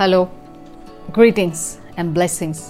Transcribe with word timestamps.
Hello 0.00 0.20
greetings 1.16 1.64
and 1.98 2.10
blessings 2.16 2.62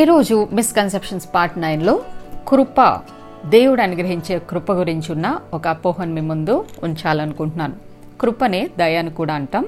ఈరోజు 0.00 0.36
misconceptions 0.58 1.26
part 1.34 1.56
నైన్లో 1.64 1.94
కృప 2.50 2.78
దేవుడు 3.52 3.82
అనుగ్రహించే 3.84 4.36
కృప 4.52 4.66
గురించి 4.80 5.08
ఉన్న 5.14 5.28
ఒక 5.58 5.62
అపోహను 5.74 6.12
మీ 6.16 6.22
ముందు 6.30 6.54
ఉంచాలనుకుంటున్నాను 6.88 7.76
కృపనే 8.22 8.60
దయాను 8.80 9.12
కూడా 9.20 9.36
అంటాం 9.42 9.64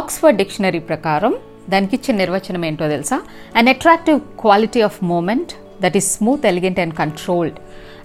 ఆక్స్ఫర్డ్ 0.00 0.40
డిక్షనరీ 0.42 0.80
ప్రకారం 0.90 1.34
దానికి 1.74 1.96
ఇచ్చే 1.98 2.14
నిర్వచనం 2.22 2.64
ఏంటో 2.70 2.88
తెలుసా 2.96 3.18
an 3.62 3.70
attractive 3.76 4.20
quality 4.44 4.82
of 4.90 4.98
movement 5.14 5.54
that 5.86 5.98
is 6.02 6.10
smooth 6.18 6.48
elegant 6.52 6.82
and 6.86 6.96
controlled 7.04 7.60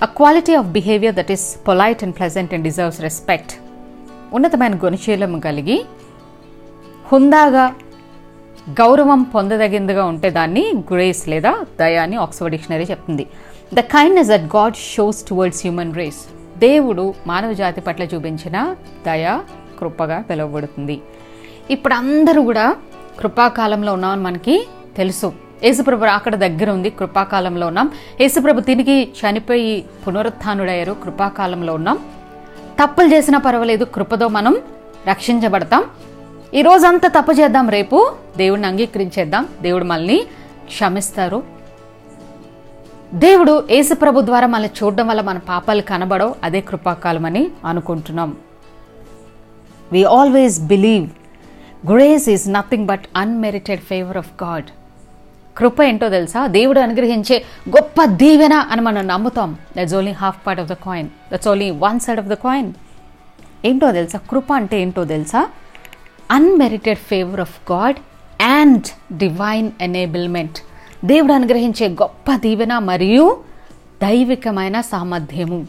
a 0.10 0.12
quality 0.22 0.56
of 0.62 0.70
behaviour 0.80 1.18
that 1.22 1.34
is 1.40 1.48
polite 1.72 2.04
and 2.08 2.18
pleasant 2.22 2.54
and 2.58 2.68
deserves 2.72 3.02
respect 3.10 3.54
ఉన్నతమైన 4.38 4.76
గుణశీలము 4.88 5.40
కలిగి 5.50 5.80
హుందాగా 7.10 7.64
గౌరవం 8.80 9.22
పొందదగిందిగా 9.34 10.04
ఉంటే 10.12 10.28
దాన్ని 10.38 10.62
గ్రేస్ 10.92 11.22
లేదా 11.32 11.52
దయ 11.82 11.98
అని 12.06 12.16
ఆక్స్ఫర్డ్ 12.24 12.54
డిక్షనరీ 12.56 12.86
చెప్తుంది 12.92 13.24
the 13.78 13.82
kindness 13.96 14.30
that 14.34 14.48
God 14.56 14.78
shows 14.94 15.20
towards 15.30 15.62
human 15.66 15.92
race 16.00 16.22
దేవుడు 16.66 17.04
మానవ 17.32 17.52
జాతి 17.62 17.82
పట్ల 17.90 18.04
చూపించిన 18.14 18.58
దయ 19.08 19.26
కృపగా 19.82 20.18
పిలువబడుతుంది 20.30 20.98
ఇప్పుడు 21.76 21.96
అందరూ 22.02 22.42
కూడా 22.50 22.66
కృపాకాలంలో 23.20 23.92
ఉన్నామని 23.98 24.24
మనకి 24.30 24.56
తెలుసు 25.02 25.30
యేసుప్రభు 25.68 26.10
అక్కడ 26.18 26.36
దగ్గర 26.46 26.70
ఉంది 26.80 26.90
కృపాకాలంలో 27.02 27.66
ఉన్నాం 27.72 27.88
యేసుప్రభు 28.24 28.66
తిరిగి 28.72 28.98
చనిపోయి 29.20 29.72
పునరుత్డయ్యారు 30.04 30.94
కృపాకాలంలో 31.06 31.74
ఉన్నాం 31.80 32.00
తప్పులు 32.82 33.10
చేసినా 33.16 33.38
పర్వాలేదు 33.48 33.86
కృపతో 33.98 34.28
మనం 34.38 34.54
రక్షించబడతాం 35.14 35.84
ఈ 36.60 36.62
రోజంతా 36.68 37.08
తప్పు 37.16 37.34
చేద్దాం 37.40 37.66
రేపు 37.76 37.98
దేవుడిని 38.40 38.68
అంగీకరించేద్దాం 38.72 39.44
దేవుడు 39.66 39.86
మనల్ని 39.92 40.18
క్షమిస్తారు 40.74 41.40
దేవుడు 43.26 43.54
యేసుప్రభు 43.76 44.24
ద్వారా 44.30 44.48
మనల్ని 44.54 44.70
చూడడం 44.80 45.06
వల్ల 45.12 45.22
మన 45.30 45.40
పాపాలు 45.52 45.84
కనబడవు 45.92 46.32
అదే 46.50 46.60
కృపాకాలం 46.70 47.26
అని 47.30 47.44
అనుకుంటున్నాం 47.72 48.32
we 49.94 50.02
always 50.18 50.58
believe 50.74 51.08
grace 51.94 52.28
is 52.36 52.46
nothing 52.60 52.88
but 52.94 53.06
unmerited 53.24 53.84
favour 53.92 54.20
of 54.24 54.32
God 54.46 54.70
కృప 55.60 55.78
ఏంటో 55.90 56.08
తెలుసా 56.18 56.40
దేవుడు 56.60 56.80
అనుగ్రహించే 56.86 57.36
గొప్ప 57.76 58.00
దీవెన 58.22 58.56
అని 58.72 58.82
మనం 58.92 59.04
నమ్ముతాం 59.16 59.52
that's 59.76 59.96
only 60.00 60.14
half 60.24 60.40
part 60.48 60.62
of 60.64 60.72
the 60.76 60.76
coin 60.88 61.12
that's 61.32 61.50
only 61.56 61.68
one 61.90 62.00
side 62.06 62.22
of 62.24 62.32
the 62.36 62.38
coin 62.48 62.72
ఏంటో 63.70 63.88
తెలుసా 64.02 64.18
కృప 64.32 64.50
అంటే 64.62 64.76
ఏంటో 64.86 65.04
తెలుసా 65.18 65.42
unmerited 66.38 67.02
favour 67.12 67.42
of 67.48 67.58
God 67.74 68.00
and 68.58 68.88
divine 69.24 69.70
enablement 69.88 70.58
దేవుడు 71.12 71.34
అనుగ్రహించే 71.38 71.88
గొప్ప 72.02 72.28
దీవెన 72.46 72.74
మరియు 72.92 73.26
దైవికమైన 74.06 74.78
సామర్థ్యము 74.94 75.60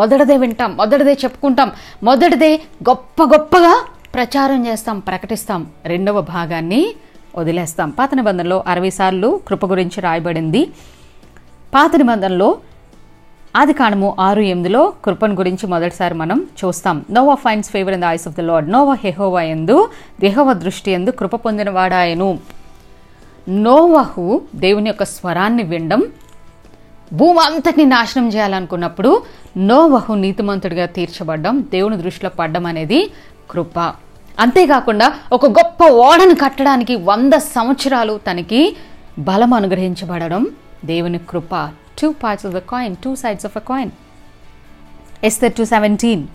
మొదటిదే 0.00 0.34
వింటాం 0.42 0.70
మొదటిదే 0.80 1.14
చెప్పుకుంటాం 1.22 1.68
మొదటిదే 2.08 2.50
గొప్ప 2.88 3.18
గొప్పగా 3.32 3.74
ప్రచారం 4.16 4.60
చేస్తాం 4.68 4.96
ప్రకటిస్తాం 5.08 5.62
రెండవ 5.92 6.18
భాగాన్ని 6.34 6.82
వదిలేస్తాం 7.40 7.88
పాత 7.98 8.10
నిబంధనలో 8.18 8.58
అరవై 8.72 8.90
సార్లు 8.98 9.28
కృప 9.48 9.64
గురించి 9.72 9.98
రాయబడింది 10.06 10.62
పాత 11.74 11.90
నిబంధనలో 12.02 12.48
ఆది 13.58 13.74
కాణము 13.78 14.08
ఆరు 14.24 14.40
ఎనిమిదిలో 14.52 14.80
కృపను 15.04 15.34
గురించి 15.38 15.64
మొదటిసారి 15.72 16.14
మనం 16.22 16.38
చూస్తాం 16.60 16.96
Noah 17.14 17.34
finds 17.44 17.70
favour 17.74 17.94
in 17.96 18.02
the 18.04 18.08
eyes 18.16 18.26
of 18.28 18.34
the 18.38 18.42
Lord 18.48 18.66
Noah 18.74 18.94
హెహోవా 19.04 19.40
ఎందు 19.52 19.76
దేహవ 20.24 20.52
దృష్టి 20.64 20.90
ఎందు 20.96 21.10
కృప 21.20 21.34
పొందిన 21.44 21.70
వాడాయను 21.76 22.28
నోవహు 23.66 24.26
దేవుని 24.64 24.88
యొక్క 24.90 25.04
స్వరాన్ని 25.14 25.64
వినడం 25.72 26.02
భూమి 27.20 27.40
అంతటిని 27.46 27.86
నాశనం 27.94 28.26
చేయాలనుకున్నప్పుడు 28.34 29.12
నోవహు 29.70 30.12
నీతిమంతుడిగా 30.24 30.88
తీర్చబడ్డం 30.98 31.56
దేవుని 31.76 31.98
దృష్టిలో 32.04 32.32
పడ్డం 32.42 32.66
అనేది 32.72 33.00
కృప 33.54 33.76
అంతేకాకుండా 34.46 35.08
ఒక 35.38 35.46
గొప్ప 35.60 35.80
ఓడను 36.08 36.36
కట్టడానికి 36.44 36.96
వంద 37.10 37.34
సంవత్సరాలు 37.56 38.16
తనకి 38.28 38.62
బలం 39.30 39.52
అనుగ్రహించబడడం 39.62 40.44
దేవుని 40.92 41.20
కృప 41.32 41.52
two 41.96 42.14
parts 42.14 42.44
of 42.44 42.54
a 42.54 42.60
coin, 42.60 42.96
two 42.96 43.16
sides 43.16 43.44
of 43.48 43.56
a 43.60 43.64
coin. 43.72 43.88
Esther 45.22 45.50
217. 45.50 46.28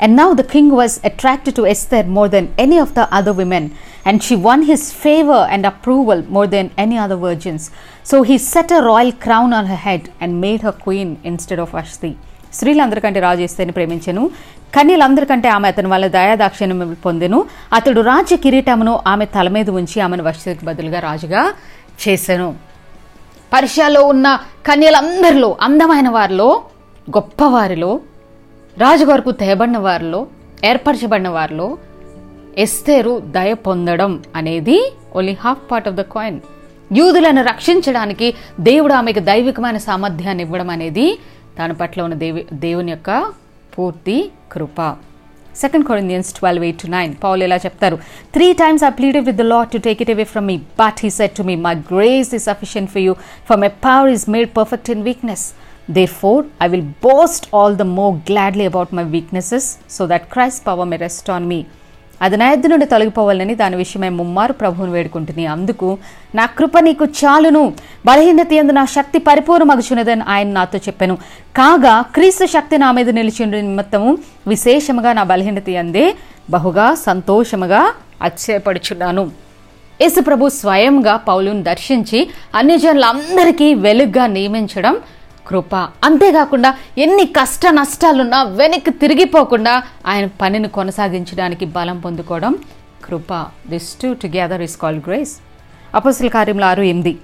And 0.00 0.14
now 0.14 0.32
the 0.32 0.44
king 0.44 0.68
was 0.70 1.00
attracted 1.02 1.56
to 1.56 1.66
Esther 1.66 2.04
more 2.04 2.28
than 2.34 2.52
any 2.56 2.78
of 2.78 2.94
the 2.98 3.06
other 3.12 3.32
women, 3.32 3.74
and 4.04 4.22
she 4.26 4.36
won 4.36 4.62
his 4.72 4.92
favor 4.94 5.40
and 5.54 5.66
approval 5.66 6.22
more 6.36 6.46
than 6.46 6.70
any 6.84 6.96
other 7.04 7.16
virgins. 7.16 7.72
So 8.04 8.22
he 8.22 8.36
set 8.38 8.70
a 8.70 8.80
royal 8.90 9.10
crown 9.24 9.52
on 9.52 9.66
her 9.66 9.80
head 9.88 10.12
and 10.20 10.40
made 10.46 10.62
her 10.62 10.72
queen 10.86 11.10
instead 11.32 11.60
of 11.66 11.74
Ashti. 11.82 12.14
స్త్రీలందరికంటే 12.56 13.20
రాజు 13.24 13.40
ఎస్తేని 13.46 13.72
ప్రేమించెను 13.78 14.22
కన్యలందరికంటే 14.76 15.48
ఆమె 15.56 15.66
అతని 15.72 15.88
వల్ల 15.92 16.06
దయాదాక్షిణ్యం 16.14 16.78
పొందెను 17.06 17.38
అతడు 17.78 18.00
రాజ్య 18.08 18.36
కిరీటమును 18.44 18.94
ఆమె 19.12 19.26
తల 19.34 19.50
మీద 19.56 19.68
ఉంచి 19.80 19.98
ఆమెను 20.06 20.24
వశతికి 20.28 20.64
బదులుగా 20.68 21.00
రాజుగా 21.08 21.42
చేశాను 22.04 22.48
పర్షియాలో 23.54 24.00
ఉన్న 24.12 24.28
కన్యలందరిలో 24.68 25.50
అందమైన 25.66 26.08
వారిలో 26.16 26.48
గొప్పవారిలో 27.16 27.92
రాజుగారుకు 28.82 29.30
తేబడిన 29.42 29.78
వారిలో 29.86 30.20
ఏర్పరచబడిన 30.70 31.28
వారిలో 31.36 31.68
ఎస్తేరు 32.64 33.12
దయ 33.36 33.50
పొందడం 33.66 34.12
అనేది 34.38 34.78
only 35.18 35.34
half 35.44 35.64
part 35.72 35.88
of 35.90 35.98
the 36.00 36.04
coin 36.14 36.38
యూదులను 36.98 37.42
రక్షించడానికి 37.50 38.28
దేవుడు 38.68 38.94
ఆమెకు 39.00 39.22
దైవికమైన 39.30 39.80
సామర్థ్యాన్ని 39.88 40.44
ఇవ్వడం 40.48 40.70
అనేది 40.76 41.06
దాని 41.58 41.76
పట్ల 41.82 41.98
ఉన్న 42.06 42.16
దేవి 42.24 42.42
దేవుని 42.66 42.90
యొక్క 42.96 43.12
పూర్తి 43.74 44.16
కృప 44.54 44.78
2 45.54 45.82
Corinthians 45.90 46.32
12:8-9, 46.32 47.14
Paul 47.22 47.42
ela 47.46 47.56
cheptaru, 47.64 47.96
3 48.34 48.54
times 48.62 48.82
I 48.82 48.90
pleaded 48.98 49.26
with 49.26 49.38
the 49.38 49.48
Lord 49.52 49.72
to 49.72 49.80
take 49.80 50.00
it 50.00 50.08
away 50.08 50.24
from 50.24 50.46
me, 50.46 50.58
but 50.76 51.00
he 51.00 51.10
said 51.10 51.34
to 51.34 51.42
me, 51.42 51.56
my 51.56 51.74
grace 51.74 52.32
is 52.32 52.44
sufficient 52.44 52.90
for 52.90 53.00
you, 53.00 53.16
for 53.44 53.56
my 53.56 53.68
power 53.68 54.08
is 54.08 54.28
made 54.28 54.54
perfect 54.54 54.88
in 54.88 55.02
weakness. 55.02 55.54
Therefore, 55.88 56.44
I 56.60 56.68
will 56.68 56.82
boast 56.82 57.48
all 57.50 57.74
the 57.74 57.84
more 57.84 58.20
gladly 58.26 58.66
about 58.66 58.92
my 58.92 59.02
weaknesses, 59.02 59.78
so 59.88 60.06
that 60.06 60.30
Christ's 60.30 60.60
power 60.60 60.84
may 60.84 60.98
rest 61.08 61.28
on 61.30 61.48
me. 61.48 61.68
అది 62.24 62.34
అదనాయద్దు 62.34 62.68
నుండి 62.70 62.86
తొలగిపోవాలని 62.92 63.54
దాని 63.60 63.76
విషయమై 63.80 64.08
ముమ్మారు 64.20 64.52
ప్రభువును 64.60 64.92
వేడుకుంటుంది 64.96 65.44
అందుకు 65.54 65.88
నా 66.38 66.44
కృప 66.58 66.74
నీకు 66.86 67.04
చాలును 67.18 67.62
బలహీనత 68.08 68.52
ఎందు 68.60 68.72
నా 68.78 68.84
శక్తి 68.94 69.18
పరిపూర్ణమగుచున్నదని 69.28 70.24
ఆయన 70.34 70.50
నాతో 70.58 70.78
చెప్పాను 70.86 71.14
కాగా 71.58 71.92
క్రీస్తు 72.16 72.46
శక్తి 72.54 72.78
నా 72.84 72.88
మీద 72.98 73.10
నిలిచిన 73.18 73.48
నిమిత్తము 73.68 74.10
విశేషముగా 74.52 75.12
నా 75.18 75.24
బలహీనత 75.32 75.70
అందే 75.82 76.04
బహుగా 76.54 76.86
సంతోషముగా 77.08 77.82
అక్షయపడుచున్నాను 78.28 79.24
యేసు 80.04 80.20
ప్రభు 80.28 80.48
స్వయంగా 80.60 81.14
పౌలును 81.28 81.62
దర్శించి 81.70 82.18
అన్ని 82.60 82.76
జనులందరికీ 82.86 83.68
వెలుగ్గా 83.86 84.26
నియమించడం 84.38 84.96
కృప 85.50 85.74
అంతేకాకుండా 86.06 86.70
ఎన్ని 87.04 87.24
కష్ట 87.38 87.66
నష్టాలున్నా 87.80 88.38
వెనక్కి 88.58 88.92
తిరిగిపోకుండా 89.02 89.74
ఆయన 90.12 90.26
పనిని 90.42 90.68
కొనసాగించడానికి 90.78 91.64
బలం 91.76 91.98
పొందుకోవడం 92.06 92.54
కృప 93.06 93.32
this 93.72 93.92
two 94.02 94.08
together 94.22 94.62
is 94.66 94.76
called 94.82 95.02
grace 95.06 95.32
apostle 95.98 96.30
కార్యంలో 96.36 96.66
ఆరు 96.72 96.82
ఎనిమిది 96.92 97.14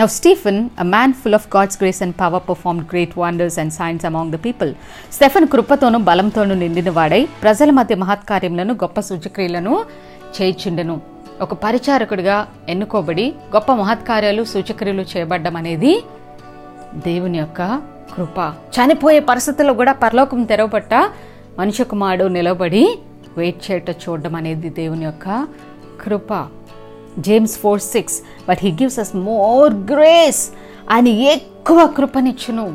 now 0.00 0.10
Stephen 0.18 0.60
a 0.82 0.86
man 0.94 1.12
full 1.20 1.36
of 1.38 1.46
God's 1.54 1.78
grace 1.80 2.00
and 2.04 2.14
power 2.22 2.44
perform 2.48 2.80
great 2.92 3.12
wonders 3.22 3.56
and 3.62 3.74
signs 3.78 4.04
among 4.10 4.32
the 4.34 4.38
people 4.46 4.70
Stephen 5.16 5.46
కృపతోనూ 5.54 5.98
బలంతోనూ 6.10 6.54
వాడై 6.98 7.22
ప్రజల 7.44 7.70
మధ్య 7.78 7.96
మహత్కార్యములను 8.04 8.74
గొప్ప 8.82 8.98
సూచక్రియలను 9.10 9.74
చేయించుండెను 10.38 10.96
ఒక 11.46 11.54
పరిచారకుడిగా 11.66 12.36
ఎన్నుకోబడి 12.74 13.26
గొప్ప 13.54 13.70
మహత్కార్యాలు 13.82 14.42
సూచక్రియలు 14.54 15.04
చేయబడ్డం 15.12 15.54
అనేది 15.60 15.92
దేవుని 17.08 17.38
యొక్క 17.42 17.62
కృప 18.14 18.38
చనిపోయే 18.76 19.20
పరిస్థితుల్లో 19.30 19.72
కూడా 19.80 19.92
పరలోకం 20.02 20.40
తెరవబట్ట 20.50 20.94
మనిషి 21.60 21.84
కుమారుడు 21.92 22.24
నిలబడి 22.38 22.82
వెయిట్ 23.38 23.60
చేయట 23.66 23.90
చూడడం 24.02 24.34
అనేది 24.40 24.68
దేవుని 24.80 25.04
యొక్క 25.08 25.26
కృప 26.02 26.32
James 27.26 27.56
four 27.62 27.82
six 27.92 28.18
but 28.48 28.60
he 28.66 28.70
gives 28.82 28.98
us 29.04 29.14
more 29.30 29.72
grace 29.92 30.42
అని 30.96 31.12
ఎక్కువ 31.34 31.80
కృపనిచ్చును 31.98 32.66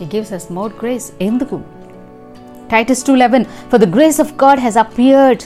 he 0.00 0.06
gives 0.16 0.34
us 0.38 0.48
more 0.58 0.74
grace 0.82 1.08
ఎందుకు 1.28 1.58
Titus 2.74 3.04
two 3.08 3.14
eleven 3.24 3.46
for 3.72 3.82
the 3.86 3.88
grace 3.96 4.20
of 4.26 4.34
God 4.44 4.62
has 4.66 4.80
appeared 4.86 5.44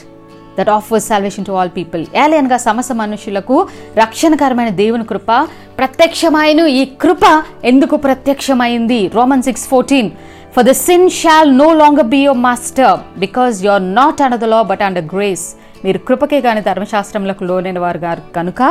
that 0.57 0.71
offers 0.77 1.05
salvation 1.11 1.45
to 1.49 1.53
all 1.59 1.71
people 1.77 2.01
ఏలయనగా 2.23 2.57
సమస్త 2.67 2.91
మనుషులకు 3.03 3.55
రక్షణకరమైన 4.03 4.71
దేవుని 4.81 5.05
కృప 5.11 5.31
ప్రత్యక్షమైన 5.79 6.61
ఈ 6.81 6.83
కృప 7.03 7.25
ఎందుకు 7.71 7.95
ప్రత్యక్షమైంది 8.07 8.99
Roman 9.17 9.45
six 9.47 9.67
fourteen 9.71 10.09
for 10.55 10.65
the 10.69 10.73
sin 10.85 11.07
shall 11.21 11.49
no 11.63 11.69
longer 11.81 12.09
be 12.15 12.19
your 12.27 12.41
master 12.47 12.95
because 13.23 13.55
you 13.65 13.71
are 13.77 13.87
not 14.01 14.21
under 14.25 14.41
the 14.45 14.49
law 14.53 14.59
but 14.71 14.83
under 14.87 15.07
grace 15.15 15.45
మీరు 15.85 15.99
కృపకే 16.07 16.37
కానీ 16.47 16.61
ధర్మశాస్త్రములకు 16.69 17.43
లోనైన 17.49 17.79
వారు 17.85 17.99
గారు 18.07 18.21
కనుక 18.37 18.61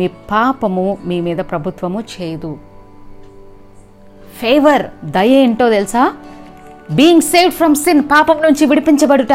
మీ 0.00 0.06
పాపము 0.34 0.86
మీ 1.08 1.16
మీద 1.26 1.40
ప్రభుత్వము 1.54 2.00
చేయదు 2.14 2.52
ఫేవర్ 4.42 4.84
దయ 5.16 5.32
ఏంటో 5.46 5.66
తెలుసా 5.76 6.04
బీయింగ్ 7.00 7.26
సేవ్ 7.32 7.50
ఫ్రమ్ 7.58 7.76
సిన్ 7.84 8.00
పాపం 8.14 8.38
నుంచి 8.46 8.62
విడిపించబడుట 8.70 9.34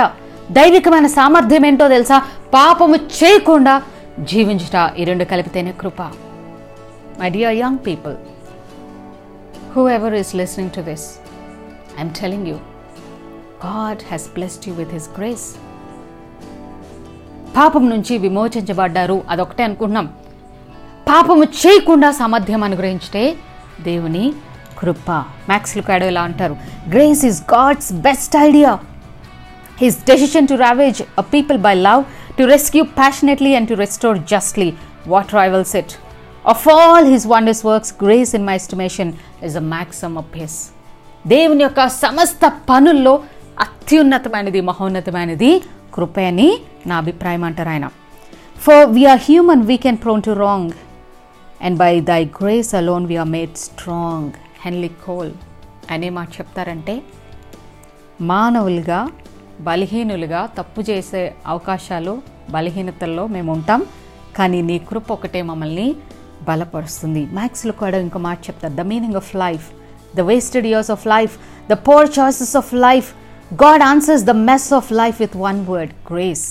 దైవికమైన 0.55 1.07
సామర్థ్యం 1.19 1.63
ఏంటో 1.69 1.85
తెలుసా 1.95 2.17
పాపము 2.57 2.97
చేయకుండా 3.19 3.73
జీవించుట 4.31 4.75
ఈ 4.99 5.03
రెండు 5.09 5.25
కలిపితేనే 5.31 5.71
కృప 5.81 6.01
my 7.19 7.29
dear 7.35 7.57
young 7.63 7.79
people 7.87 8.15
whoever 9.97 10.15
is 10.21 10.31
listening 10.41 10.71
to 10.77 10.81
this 10.89 11.05
I'm 11.97 12.13
telling 12.21 12.47
you 12.51 12.57
God 13.67 14.03
has 14.11 14.27
blessed 14.37 14.65
you 14.69 14.73
with 14.81 14.93
his 14.97 15.09
grace 15.19 15.47
పాపం 17.59 17.83
నుంచి 17.93 18.13
విమోచించబడ్డారు 18.25 19.17
అదొకటే 19.33 19.63
అనుకుంటున్నాం 19.67 20.07
పాపము 21.11 21.43
చేయకుండా 21.61 22.09
సామర్థ్యం 22.21 22.61
అనుగ్రహించితే 22.67 23.23
దేవుని 23.87 24.25
కృప 24.81 25.09
మ్యాక్స్ 25.49 25.73
కాడో 25.87 26.07
ఇలా 26.13 26.23
అంటారు 26.29 26.55
grace 26.93 27.23
is 27.29 27.39
God's 27.55 27.89
best 28.07 28.35
idea 28.49 28.71
His 29.79 29.95
decision 30.09 30.47
to 30.49 30.55
ravage 30.57 31.03
a 31.19 31.21
people 31.21 31.59
by 31.59 31.75
love, 31.75 32.03
to 32.37 32.47
rescue 32.47 32.83
passionately, 32.83 33.53
and 33.53 33.67
to 33.67 33.75
restore 33.75 34.15
justly. 34.17 34.71
What 35.05 35.31
rivals 35.33 35.75
it? 35.75 35.99
Of 36.43 36.67
all 36.67 37.05
his 37.05 37.27
wondrous 37.27 37.63
works, 37.63 37.91
grace, 37.91 38.33
in 38.33 38.43
my 38.43 38.55
estimation, 38.55 39.19
is 39.39 39.53
a 39.59 39.63
maxim 39.73 40.15
of 40.23 40.33
his. 40.41 40.55
దేవుని 41.33 41.61
యొక్క 41.65 41.81
సమస్త 42.01 42.43
పనుల్లో 42.69 43.13
అత్యున్నతమైనది 43.63 44.59
మహోన్నతమైనది 44.69 45.49
కృప 45.95 46.15
అని 46.31 46.49
నా 46.89 46.93
అభిప్రాయం 47.03 47.43
అంటారు 47.47 47.71
ఆయన 47.73 47.87
for 48.65 48.83
we are 48.95 49.21
human 49.27 49.63
we 49.69 49.77
can 49.85 49.99
prone 50.03 50.21
to 50.27 50.33
wrong 50.45 50.73
and 51.67 51.77
by 51.83 51.91
thy 52.11 52.21
grace 52.39 52.71
alone 52.81 53.05
we are 53.11 53.29
made 53.37 53.55
strong 53.67 54.31
Henley 54.65 54.91
Cole 55.05 55.33
అనే 55.95 56.09
మాట 56.17 56.29
చెప్తారంటే 56.39 56.95
మానవులుగా 58.31 59.01
బలహీనులుగా 59.67 60.41
తప్పు 60.57 60.81
చేసే 60.89 61.21
అవకాశాలు 61.51 62.13
బలహీనతల్లో 62.55 63.23
మేము 63.35 63.49
ఉంటాం 63.55 63.81
కానీ 64.37 64.59
నీ 64.69 64.77
కృప 64.89 65.07
ఒకటే 65.17 65.39
మమ్మల్ని 65.49 65.87
బలపరుస్తుంది 66.49 67.21
మ్యాథ్స్లో 67.37 67.73
కూడా 67.79 67.97
ఇంకో 68.05 68.19
మాట 68.27 68.37
చెప్తా 68.47 68.67
the 68.79 68.83
meaning 68.91 69.17
of 69.21 69.31
life 69.43 69.65
the 70.17 70.21
wasted 70.29 70.67
years 70.71 70.91
of 70.95 71.05
life 71.15 71.33
the 71.71 71.75
poor 71.87 72.07
choices 72.17 72.53
of 72.61 72.71
life 72.87 73.09
God 73.63 73.83
answers 73.91 74.23
the 74.29 74.33
mess 74.51 74.69
of 74.79 74.91
life 75.01 75.17
with 75.23 75.37
one 75.47 75.59
word 75.71 75.93
grace 76.11 76.45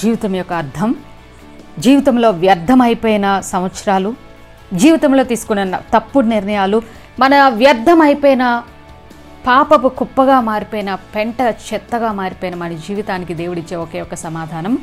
జీవితం 0.00 0.32
యొక్క 0.40 0.54
అర్థం 0.62 0.90
జీవితంలో 1.86 2.30
వ్యర్థమైపోయిన 2.44 3.26
సంవత్సరాలు 3.52 4.10
జీవితంలో 4.82 5.22
తీసుకున్న 5.32 5.76
తప్పుడు 5.94 6.26
నిర్ణయాలు 6.36 6.78
మన 7.22 7.34
వ్యర్థమైపోయిన 7.60 8.44
పాపపు 9.48 9.88
కుప్పగా 9.98 10.38
మారిపోయిన 10.48 10.90
పెంట 11.12 11.38
చెత్తగా 11.66 12.08
మారిపోయిన 12.18 12.56
మన 12.62 12.72
జీవితానికి 12.86 13.34
దేవుడిచ్చే 13.40 13.76
ఒకే 13.82 13.98
ఒక 14.06 14.14
సమాధానం 14.24 14.74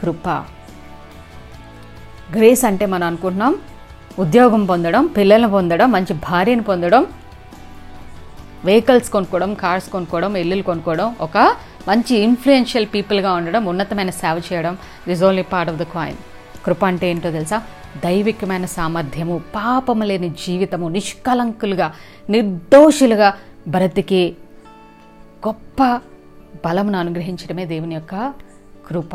కృప 0.00 0.26
గ్రేస్ 2.34 2.64
అంటే 2.70 2.84
మనం 2.94 3.06
అనుకుంటున్నాం 3.10 3.54
ఉద్యోగం 4.24 4.62
పొందడం 4.72 5.02
పిల్లలను 5.16 5.50
పొందడం 5.56 5.88
మంచి 5.96 6.14
భార్యను 6.28 6.64
పొందడం 6.70 7.02
వెహికల్స్ 8.68 9.10
కొనుక్కోవడం 9.16 9.50
కార్స్ 9.64 9.88
కొనుక్కోవడం 9.94 10.32
ఇల్లులు 10.44 10.64
కొనుక్కోవడం 10.70 11.08
ఒక 11.26 11.36
మంచి 11.90 12.14
ఇన్ఫ్లుయెన్షియల్ 12.28 12.88
పీపుల్గా 12.94 13.30
ఉండడం 13.40 13.62
ఉన్నతమైన 13.72 14.12
సేవ 14.22 14.36
చేయడం 14.48 14.74
this 15.10 15.22
only 15.28 15.44
part 15.54 15.70
of 15.72 15.80
the 15.82 15.86
coin 15.98 16.18
కృప 16.64 16.82
అంటే 16.92 17.04
ఏంటో 17.12 17.30
తెలుసా 17.38 17.58
దైవికమైన 18.08 18.66
సామర్థ్యము 18.78 19.36
పాపము 19.60 20.04
లేని 20.08 20.28
జీవితము 20.42 20.86
నిష్కలంకులుగా 20.96 21.86
నిర్దోషులుగా 22.34 23.28
భరతికి 23.74 24.20
గొప్ప 25.46 25.80
బలమును 26.64 26.96
అనుగ్రహించడమే 27.02 27.64
దేవుని 27.72 27.94
యొక్క 27.98 28.14
కృప 28.88 29.14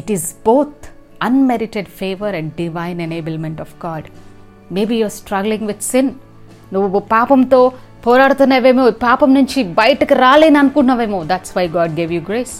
it 0.00 0.10
is 0.16 0.26
both 0.48 0.84
unmerited 1.28 1.88
favour 2.00 2.36
and 2.38 2.52
divine 2.62 3.00
enablement 3.08 3.60
of 3.64 3.74
God 3.86 4.06
maybe 4.76 4.96
you're 5.00 5.14
struggling 5.20 5.66
with 5.70 5.84
sin 5.92 6.10
నువ్వు 6.76 7.00
పాపంతో 7.14 7.60
పోరాడుతున్నావేమో 8.06 8.84
పాపం 9.08 9.30
నుంచి 9.38 9.60
బయటకు 9.80 10.14
రాలేని 10.24 10.58
అనుకున్నావేమో 10.62 11.20
that's 11.32 11.52
why 11.58 11.66
God 11.78 11.94
gave 12.00 12.14
you 12.18 12.22
grace 12.30 12.56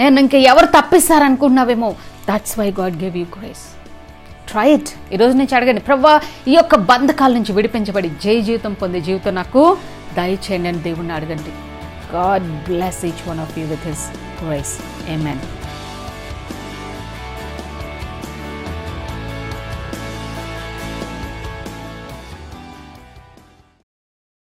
నేను 0.00 0.18
ఇంకా 0.24 0.38
ఎవరు 0.52 0.68
తప్పిస్తారనుకున్నావేమో 0.78 1.90
that's 2.30 2.54
why 2.60 2.68
God 2.82 2.96
gave 3.04 3.16
you 3.22 3.26
grace 3.38 3.64
try 4.50 4.66
it 4.76 4.90
ఈరోజు 5.14 5.34
నుంచి 5.40 5.54
అడగండి 5.58 5.82
ప్రవ్వా 5.88 6.14
ఈ 6.50 6.54
యొక్క 6.58 6.74
బంధకాల 6.90 7.32
నుంచి 7.38 7.54
విడిపించబడి 7.58 8.10
జయ 8.24 8.38
జీవితం 8.48 8.74
పొందే 8.84 9.00
జీవితం 9.08 9.34
నాకు 9.40 9.62
దయచేయండి 10.20 10.70
అని 10.72 10.82
దేవుణ్ణి 10.88 11.14
అడగండి 11.18 11.54
God 12.16 12.48
bless 12.70 13.02
each 13.10 13.24
one 13.32 13.42
of 13.46 13.56
you 13.60 13.66
with 13.74 13.86
his 13.90 14.06
grace 14.42 14.76
A 15.16 15.63